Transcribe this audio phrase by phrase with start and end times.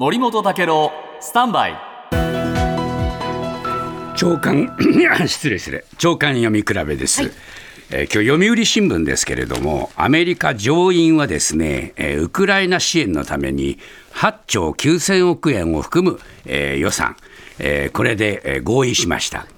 [0.00, 1.76] 森本武郎スタンバイ。
[4.16, 4.76] 長官
[5.26, 5.84] 失礼失礼。
[5.98, 7.32] 長官読み比べです、
[7.90, 13.80] えー今日読売新聞ですけれどもアメリカ上院はですね、えーウクライナ支援のために
[14.12, 17.16] 8兆9000億円を含む、えー予算、
[17.58, 19.48] えーこれで、えー合意しました。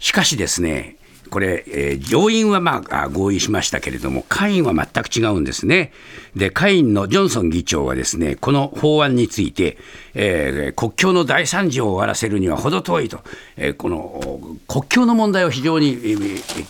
[0.00, 0.96] しかしですね
[1.30, 5.92] これ、えー上院は、まあ、合意しましたけれども、下院は全く違うんですね。
[6.34, 9.78] で、下院のジョンソン議長はですね、この法案について、
[10.14, 13.20] えー国境の大惨事を終わらせるには程遠いと、
[13.56, 16.16] えーこの国境の問題を非常に、え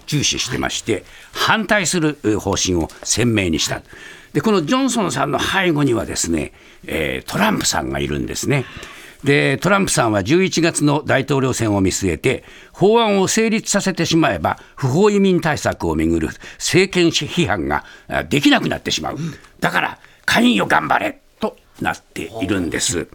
[0.07, 3.83] 重視してまして、反対する方針を鮮明にした。
[4.33, 6.53] で、このジョンソンさんの背後にはですね、
[6.87, 8.65] えートランプさんがいるんですね。
[9.25, 17.85] でトランプさんは11月の大統領選を見据えて、法案を成立させてしまえば、不法移民対策をめぐる政権批判が
[18.29, 19.19] できなくなってしまう、
[19.61, 23.09] だから下院よ頑張れとなっているんです。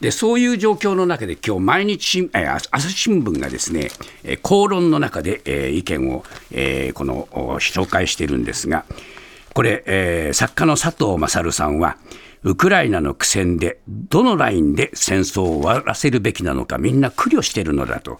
[0.00, 3.88] でそういう状況の中で、今日毎日え朝日新聞がですね、
[4.24, 7.28] え公論の中で、え意見を、えこの
[7.60, 8.84] 紹介しているんですが、
[9.54, 11.98] これ、え作家の佐藤勝さんは、
[12.44, 18.18] ウクライナの苦戦で、どのラインで戦争を終わらせるべきなのか、みんな苦慮しているのだと。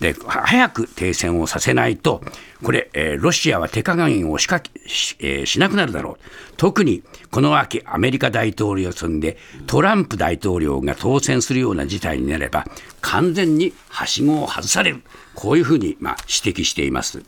[0.00, 2.22] で、早く停戦をさせないと、
[2.62, 6.24] これ、えーロシアは手加減をしかし,、えーしなくなるだろう。
[6.56, 12.64] 特に、この秋、アメリカ大統領選で、トランプ大統領が当選するような事態になれば、
[13.00, 15.02] 完全にはしごを外される。
[15.34, 17.22] こういうふうに、まあ、指摘しています。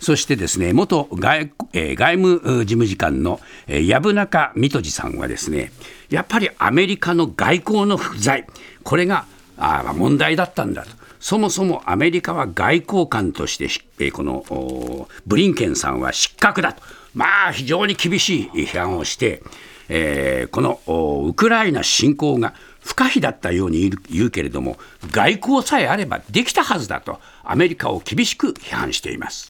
[0.00, 5.72] そしてですね、元外,、えー外務事務次官の、えー藪中水戸次さんはですね、
[6.08, 8.46] やっぱりアメリカの外交の不在、
[8.82, 9.26] これが
[9.62, 10.90] あ問題だったんだと。
[11.20, 13.68] そもそもアメリカは外交官として、
[14.00, 16.82] えこのブリンケンさんは失格だと。
[17.14, 19.42] まあ、非常に厳しい批判をして、
[19.88, 20.80] えーこの
[21.28, 24.78] ウクライナ侵攻が不可避だったように言うけれども、
[25.10, 29.40] 外交さえあればできたはずだと、アメリカを厳しく批判しています。